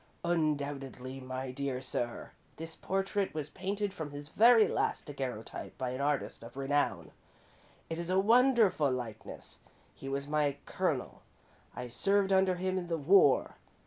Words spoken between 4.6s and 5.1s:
last